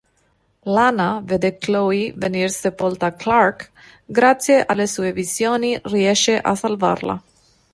Lana 0.75 1.03
vede 1.31 1.51
Chloe 1.63 2.01
venir 2.23 2.49
sepolta 2.49 3.09
e 3.09 3.15
Clark, 3.15 3.71
grazie 4.03 4.65
alle 4.65 4.87
sue 4.87 5.13
visioni, 5.13 5.79
riesce 5.83 6.39
a 6.39 6.55
salvarla. 6.55 7.21